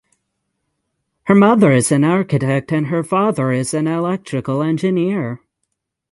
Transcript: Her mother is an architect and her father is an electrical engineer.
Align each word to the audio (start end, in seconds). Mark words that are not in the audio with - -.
Her 1.25 1.35
mother 1.35 1.71
is 1.71 1.91
an 1.91 2.03
architect 2.03 2.71
and 2.71 2.87
her 2.87 3.03
father 3.03 3.51
is 3.51 3.71
an 3.75 3.85
electrical 3.85 4.63
engineer. 4.63 5.41